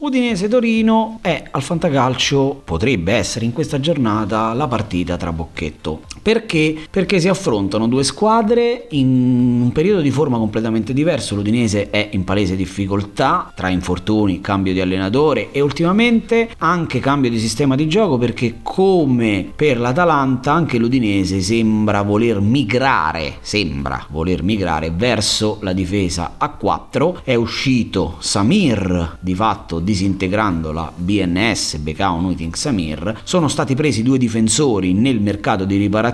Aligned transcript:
Udinese-Torino 0.00 1.18
è 1.22 1.48
al 1.50 1.60
fantacalcio, 1.60 2.62
potrebbe 2.64 3.14
essere 3.14 3.44
in 3.44 3.52
questa 3.52 3.80
giornata 3.80 4.52
la 4.52 4.68
partita 4.68 5.16
tra 5.16 5.32
Bocchetto. 5.32 6.02
Perché? 6.20 6.76
Perché 6.90 7.20
si 7.20 7.28
affrontano 7.28 7.88
due 7.88 8.04
squadre 8.04 8.86
in 8.90 9.60
un 9.62 9.72
periodo 9.72 10.00
di 10.00 10.10
forma 10.10 10.38
completamente 10.38 10.92
diverso. 10.92 11.34
L'Udinese 11.34 11.90
è 11.90 12.10
in 12.12 12.24
palese 12.24 12.56
difficoltà 12.56 13.52
tra 13.54 13.68
infortuni, 13.68 14.40
cambio 14.40 14.72
di 14.72 14.80
allenatore 14.80 15.50
e 15.52 15.60
ultimamente 15.60 16.50
anche 16.58 17.00
cambio 17.00 17.30
di 17.30 17.38
sistema 17.38 17.74
di 17.74 17.88
gioco 17.88 18.18
perché 18.18 18.56
come 18.62 19.50
per 19.54 19.78
l'Atalanta 19.78 20.52
anche 20.52 20.78
l'Udinese 20.78 21.40
sembra 21.40 22.02
voler 22.02 22.40
migrare, 22.40 23.36
sembra 23.40 24.06
voler 24.10 24.42
migrare 24.42 24.90
verso 24.90 25.58
la 25.62 25.72
difesa 25.72 26.34
a 26.38 26.50
4. 26.50 27.20
È 27.24 27.34
uscito 27.34 28.16
Samir 28.18 29.18
di 29.20 29.34
fatto 29.34 29.78
disintegrando 29.78 30.72
la 30.72 30.90
BNS 30.94 31.76
Becao 31.78 32.20
Nuiting 32.20 32.54
Samir, 32.54 33.20
sono 33.24 33.48
stati 33.48 33.74
presi 33.74 34.02
due 34.02 34.18
difensori 34.18 34.92
nel 34.92 35.20
mercato 35.20 35.64
di 35.64 35.76
riparazione, 35.76 36.06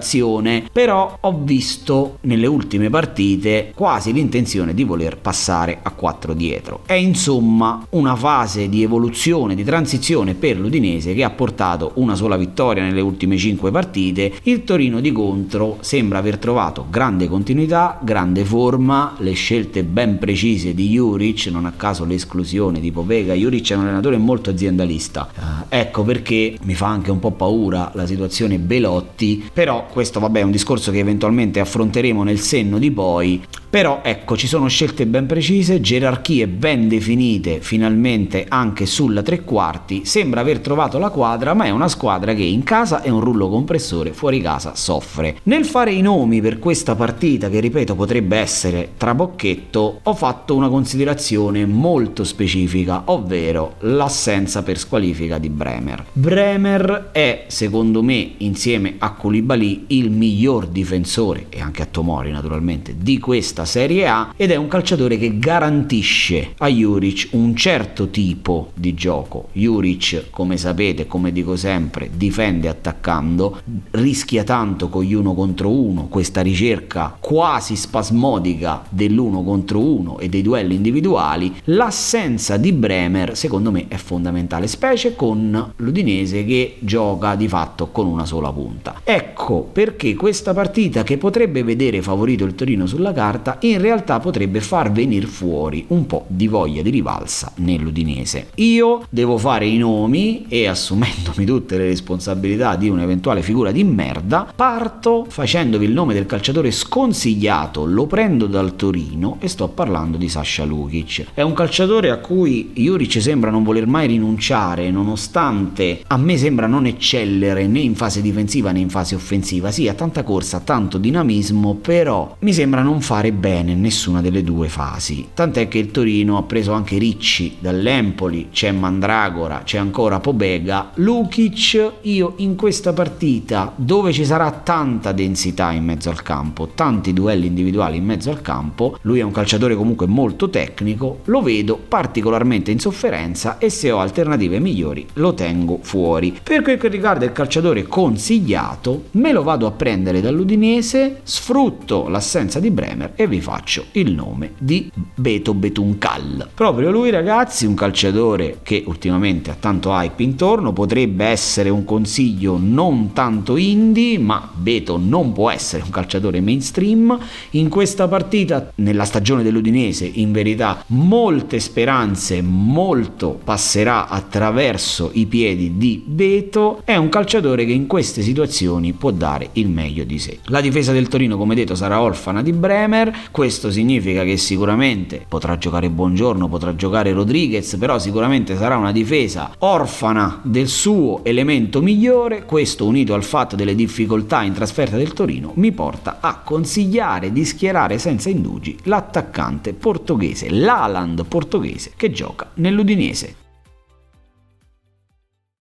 però 0.72 1.18
ho 1.20 1.40
visto 1.42 2.18
nelle 2.22 2.46
ultime 2.46 2.90
partite 2.90 3.72
quasi 3.74 4.12
l'intenzione 4.12 4.74
di 4.74 4.84
voler 4.84 5.18
passare 5.18 5.78
a 5.82 5.90
4 5.90 6.34
dietro. 6.34 6.80
È 6.86 6.94
insomma 6.94 7.84
una 7.90 8.16
fase 8.16 8.68
di 8.68 8.82
evoluzione, 8.82 9.54
di 9.54 9.64
transizione 9.64 10.34
per 10.34 10.58
l'Udinese 10.58 11.14
che 11.14 11.24
ha 11.24 11.30
portato 11.30 11.92
una 11.94 12.14
sola 12.14 12.36
vittoria 12.36 12.82
nelle 12.82 13.00
ultime 13.00 13.36
5 13.36 13.70
partite. 13.70 14.32
Il 14.44 14.64
Torino 14.64 15.00
di 15.00 15.12
contro 15.12 15.78
sembra 15.80 16.18
aver 16.18 16.38
trovato 16.38 16.86
grande 16.90 17.28
continuità, 17.28 17.98
grande 18.02 18.44
forma, 18.44 19.14
le 19.18 19.32
scelte 19.32 19.84
ben 19.84 20.18
precise 20.18 20.74
di 20.74 20.88
Juric, 20.88 21.46
non 21.46 21.66
a 21.66 21.72
caso 21.72 22.04
l'esclusione 22.04 22.80
di 22.80 22.90
Popega. 22.90 23.34
Juric 23.34 23.72
è 23.72 23.74
un 23.74 23.82
allenatore 23.82 24.18
molto 24.18 24.50
aziendalista. 24.50 25.28
Uh, 25.34 25.64
ecco 25.68 26.02
perché 26.02 26.56
mi 26.62 26.74
fa 26.74 26.88
anche 26.88 27.10
un 27.10 27.18
po' 27.18 27.32
paura 27.32 27.90
la 27.94 28.06
situazione 28.06 28.58
Belotti, 28.58 29.48
però 29.52 29.83
questo 29.90 30.20
vabbè 30.20 30.40
è 30.40 30.42
un 30.42 30.50
discorso 30.50 30.90
che 30.90 30.98
eventualmente 30.98 31.60
affronteremo 31.60 32.22
nel 32.22 32.40
senno 32.40 32.78
di 32.78 32.90
poi. 32.90 33.42
Però 33.74 34.02
ecco, 34.04 34.36
ci 34.36 34.46
sono 34.46 34.68
scelte 34.68 35.04
ben 35.04 35.26
precise, 35.26 35.80
gerarchie 35.80 36.46
ben 36.46 36.86
definite 36.86 37.60
finalmente 37.60 38.46
anche 38.48 38.86
sulla 38.86 39.20
tre 39.20 39.42
quarti. 39.42 40.04
Sembra 40.04 40.42
aver 40.42 40.60
trovato 40.60 40.96
la 40.98 41.10
quadra, 41.10 41.54
ma 41.54 41.64
è 41.64 41.70
una 41.70 41.88
squadra 41.88 42.34
che 42.34 42.44
in 42.44 42.62
casa 42.62 43.02
è 43.02 43.08
un 43.08 43.18
rullo 43.18 43.48
compressore, 43.48 44.12
fuori 44.12 44.40
casa 44.40 44.76
soffre. 44.76 45.38
Nel 45.42 45.64
fare 45.64 45.90
i 45.90 46.02
nomi 46.02 46.40
per 46.40 46.60
questa 46.60 46.94
partita, 46.94 47.50
che 47.50 47.58
ripeto 47.58 47.96
potrebbe 47.96 48.36
essere 48.36 48.92
trabocchetto, 48.96 50.02
ho 50.04 50.14
fatto 50.14 50.54
una 50.54 50.68
considerazione 50.68 51.66
molto 51.66 52.22
specifica, 52.22 53.02
ovvero 53.06 53.74
l'assenza 53.80 54.62
per 54.62 54.78
squalifica 54.78 55.38
di 55.38 55.48
Bremer. 55.48 56.06
Bremer 56.12 57.08
è, 57.10 57.46
secondo 57.48 58.04
me, 58.04 58.34
insieme 58.36 58.94
a 58.98 59.14
Koulibaly, 59.14 59.86
il 59.88 60.12
miglior 60.12 60.68
difensore, 60.68 61.46
e 61.48 61.60
anche 61.60 61.82
a 61.82 61.86
Tomori 61.86 62.30
naturalmente, 62.30 62.94
di 62.96 63.18
questa 63.18 63.62
Serie 63.64 64.06
A 64.06 64.32
ed 64.36 64.50
è 64.50 64.56
un 64.56 64.68
calciatore 64.68 65.18
che 65.18 65.38
garantisce 65.38 66.54
a 66.58 66.68
Juric 66.68 67.28
un 67.32 67.54
certo 67.54 68.08
tipo 68.08 68.70
di 68.74 68.94
gioco. 68.94 69.48
Juric, 69.52 70.30
come 70.30 70.56
sapete, 70.56 71.06
come 71.06 71.32
dico 71.32 71.56
sempre, 71.56 72.10
difende 72.14 72.68
attaccando, 72.68 73.60
rischia 73.92 74.44
tanto 74.44 74.88
con 74.88 75.02
gli 75.02 75.14
uno 75.14 75.34
contro 75.34 75.70
uno, 75.70 76.06
questa 76.08 76.40
ricerca 76.40 77.16
quasi 77.18 77.76
spasmodica 77.76 78.84
dell'uno 78.88 79.42
contro 79.42 79.78
uno 79.80 80.18
e 80.18 80.28
dei 80.28 80.42
duelli 80.42 80.74
individuali. 80.74 81.52
L'assenza 81.64 82.56
di 82.56 82.72
Bremer, 82.72 83.36
secondo 83.36 83.70
me, 83.70 83.86
è 83.88 83.96
fondamentale, 83.96 84.66
specie 84.66 85.14
con 85.14 85.72
l'Udinese 85.76 86.44
che 86.44 86.76
gioca 86.80 87.34
di 87.34 87.48
fatto 87.48 87.88
con 87.88 88.06
una 88.06 88.24
sola 88.24 88.52
punta. 88.52 89.00
Ecco 89.04 89.68
perché 89.72 90.14
questa 90.14 90.52
partita 90.52 91.02
che 91.02 91.18
potrebbe 91.18 91.62
vedere 91.62 92.02
favorito 92.02 92.44
il 92.44 92.54
Torino 92.54 92.86
sulla 92.86 93.12
carta 93.12 93.53
in 93.60 93.80
realtà 93.80 94.20
potrebbe 94.20 94.60
far 94.60 94.92
venire 94.92 95.26
fuori 95.26 95.84
un 95.88 96.06
po' 96.06 96.24
di 96.28 96.48
voglia 96.48 96.82
di 96.82 96.90
rivalsa 96.90 97.52
nell'Udinese. 97.56 98.48
Io 98.56 99.06
devo 99.10 99.38
fare 99.38 99.66
i 99.66 99.76
nomi 99.76 100.46
e 100.48 100.66
assumendomi 100.66 101.44
tutte 101.44 101.76
le 101.76 101.86
responsabilità 101.86 102.76
di 102.76 102.88
un'eventuale 102.88 103.42
figura 103.42 103.72
di 103.72 103.84
merda, 103.84 104.52
parto 104.54 105.26
facendovi 105.28 105.84
il 105.84 105.92
nome 105.92 106.14
del 106.14 106.26
calciatore 106.26 106.70
sconsigliato, 106.70 107.84
lo 107.84 108.06
prendo 108.06 108.46
dal 108.46 108.76
Torino 108.76 109.36
e 109.40 109.48
sto 109.48 109.68
parlando 109.68 110.16
di 110.16 110.28
Sasha 110.28 110.64
Lukic. 110.64 111.26
È 111.34 111.42
un 111.42 111.52
calciatore 111.52 112.10
a 112.10 112.18
cui 112.18 112.72
Juric 112.74 113.20
sembra 113.20 113.50
non 113.50 113.62
voler 113.62 113.86
mai 113.86 114.06
rinunciare, 114.06 114.90
nonostante 114.90 116.02
a 116.06 116.16
me 116.16 116.36
sembra 116.36 116.66
non 116.66 116.86
eccellere 116.86 117.66
né 117.66 117.80
in 117.80 117.94
fase 117.94 118.20
difensiva 118.20 118.72
né 118.72 118.80
in 118.80 118.90
fase 118.90 119.14
offensiva. 119.14 119.70
Sì, 119.70 119.88
ha 119.88 119.94
tanta 119.94 120.22
corsa, 120.22 120.60
tanto 120.60 120.98
dinamismo, 120.98 121.74
però 121.74 122.36
mi 122.40 122.52
sembra 122.52 122.82
non 122.82 123.00
fare 123.00 123.32
bene 123.32 123.43
bene 123.44 123.74
nessuna 123.74 124.22
delle 124.22 124.42
due 124.42 124.70
fasi. 124.70 125.28
Tant'è 125.34 125.68
che 125.68 125.76
il 125.76 125.90
Torino 125.90 126.38
ha 126.38 126.44
preso 126.44 126.72
anche 126.72 126.96
Ricci 126.96 127.56
dall'Empoli, 127.58 128.48
c'è 128.50 128.72
Mandragora, 128.72 129.60
c'è 129.64 129.76
ancora 129.76 130.18
Pobega. 130.18 130.92
Lukic, 130.94 131.92
io 132.00 132.32
in 132.36 132.56
questa 132.56 132.94
partita 132.94 133.70
dove 133.76 134.14
ci 134.14 134.24
sarà 134.24 134.50
tanta 134.50 135.12
densità 135.12 135.72
in 135.72 135.84
mezzo 135.84 136.08
al 136.08 136.22
campo, 136.22 136.68
tanti 136.74 137.12
duelli 137.12 137.48
individuali 137.48 137.98
in 137.98 138.06
mezzo 138.06 138.30
al 138.30 138.40
campo, 138.40 138.96
lui 139.02 139.18
è 139.18 139.22
un 139.22 139.32
calciatore 139.32 139.76
comunque 139.76 140.06
molto 140.06 140.48
tecnico, 140.48 141.20
lo 141.24 141.42
vedo 141.42 141.76
particolarmente 141.76 142.70
in 142.70 142.78
sofferenza 142.78 143.58
e 143.58 143.68
se 143.68 143.90
ho 143.90 143.98
alternative 143.98 144.58
migliori 144.58 145.06
lo 145.14 145.34
tengo 145.34 145.80
fuori. 145.82 146.34
Per 146.42 146.62
quel 146.62 146.78
che 146.78 146.88
riguarda 146.88 147.26
il 147.26 147.32
calciatore 147.32 147.82
consigliato, 147.82 149.08
me 149.10 149.32
lo 149.32 149.42
vado 149.42 149.66
a 149.66 149.72
prendere 149.72 150.22
dall'Udinese, 150.22 151.20
sfrutto 151.24 152.08
l'assenza 152.08 152.58
di 152.58 152.70
Bremer 152.70 153.12
e 153.14 153.32
vi 153.34 153.40
faccio 153.40 153.86
il 153.92 154.12
nome 154.12 154.52
di 154.58 154.90
Beto 155.14 155.54
Betuncal. 155.54 156.50
Proprio 156.54 156.90
lui 156.92 157.10
ragazzi, 157.10 157.66
un 157.66 157.74
calciatore 157.74 158.60
che 158.62 158.84
ultimamente 158.86 159.50
ha 159.50 159.56
tanto 159.58 159.90
hype 159.90 160.22
intorno, 160.22 160.72
potrebbe 160.72 161.24
essere 161.24 161.68
un 161.68 161.84
consiglio 161.84 162.58
non 162.60 163.12
tanto 163.12 163.56
indie, 163.56 164.18
ma 164.18 164.48
Beto 164.54 164.96
non 164.98 165.32
può 165.32 165.50
essere 165.50 165.82
un 165.82 165.90
calciatore 165.90 166.40
mainstream. 166.40 167.18
In 167.50 167.68
questa 167.68 168.06
partita, 168.06 168.70
nella 168.76 169.04
stagione 169.04 169.42
dell'Udinese, 169.42 170.08
in 170.14 170.30
verità 170.30 170.84
molte 170.88 171.58
speranze, 171.58 172.40
molto 172.40 173.38
passerà 173.42 174.08
attraverso 174.08 175.10
i 175.14 175.26
piedi 175.26 175.76
di 175.76 176.02
Beto. 176.06 176.82
È 176.84 176.94
un 176.94 177.08
calciatore 177.08 177.64
che 177.64 177.72
in 177.72 177.86
queste 177.86 178.22
situazioni 178.22 178.92
può 178.92 179.10
dare 179.10 179.50
il 179.54 179.68
meglio 179.68 180.04
di 180.04 180.18
sé. 180.20 180.38
La 180.44 180.60
difesa 180.60 180.92
del 180.92 181.08
Torino, 181.08 181.36
come 181.36 181.56
detto, 181.56 181.74
sarà 181.74 182.00
orfana 182.00 182.42
di 182.42 182.52
Bremer, 182.52 183.13
questo 183.30 183.70
significa 183.70 184.24
che 184.24 184.36
sicuramente 184.36 185.24
potrà 185.28 185.58
giocare 185.58 185.90
Buongiorno, 185.90 186.48
potrà 186.48 186.74
giocare 186.74 187.12
Rodriguez, 187.12 187.76
però 187.76 187.98
sicuramente 187.98 188.56
sarà 188.56 188.76
una 188.76 188.92
difesa 188.92 189.52
orfana 189.58 190.40
del 190.42 190.68
suo 190.68 191.24
elemento 191.24 191.80
migliore. 191.80 192.44
Questo 192.44 192.86
unito 192.86 193.14
al 193.14 193.24
fatto 193.24 193.56
delle 193.56 193.74
difficoltà 193.74 194.42
in 194.42 194.52
trasferta 194.52 194.96
del 194.96 195.12
Torino 195.12 195.52
mi 195.56 195.72
porta 195.72 196.18
a 196.20 196.38
consigliare 196.38 197.32
di 197.32 197.44
schierare 197.44 197.98
senza 197.98 198.28
indugi 198.28 198.76
l'attaccante 198.84 199.72
portoghese, 199.74 200.50
l'Aland 200.50 201.24
portoghese 201.26 201.92
che 201.96 202.10
gioca 202.10 202.50
nell'Udinese. 202.54 203.43